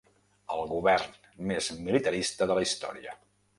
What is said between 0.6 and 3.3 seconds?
govern més militarista de la història.